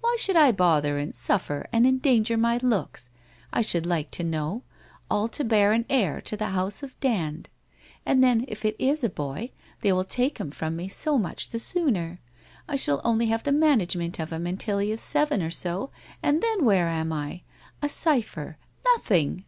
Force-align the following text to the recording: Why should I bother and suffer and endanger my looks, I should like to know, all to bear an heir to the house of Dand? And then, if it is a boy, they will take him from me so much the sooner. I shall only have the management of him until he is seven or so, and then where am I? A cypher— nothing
Why 0.00 0.16
should 0.18 0.34
I 0.36 0.50
bother 0.50 0.96
and 0.96 1.14
suffer 1.14 1.66
and 1.74 1.86
endanger 1.86 2.38
my 2.38 2.56
looks, 2.62 3.10
I 3.52 3.60
should 3.60 3.84
like 3.84 4.10
to 4.12 4.24
know, 4.24 4.62
all 5.10 5.28
to 5.28 5.44
bear 5.44 5.74
an 5.74 5.84
heir 5.90 6.22
to 6.22 6.38
the 6.38 6.46
house 6.56 6.82
of 6.82 6.98
Dand? 7.00 7.50
And 8.06 8.24
then, 8.24 8.46
if 8.48 8.64
it 8.64 8.76
is 8.78 9.04
a 9.04 9.10
boy, 9.10 9.50
they 9.82 9.92
will 9.92 10.04
take 10.06 10.38
him 10.38 10.50
from 10.50 10.74
me 10.74 10.88
so 10.88 11.18
much 11.18 11.50
the 11.50 11.58
sooner. 11.60 12.18
I 12.66 12.76
shall 12.76 13.02
only 13.04 13.26
have 13.26 13.44
the 13.44 13.52
management 13.52 14.18
of 14.18 14.32
him 14.32 14.46
until 14.46 14.78
he 14.78 14.90
is 14.90 15.02
seven 15.02 15.42
or 15.42 15.50
so, 15.50 15.90
and 16.22 16.40
then 16.42 16.64
where 16.64 16.88
am 16.88 17.12
I? 17.12 17.42
A 17.82 17.90
cypher— 17.90 18.56
nothing 18.96 19.44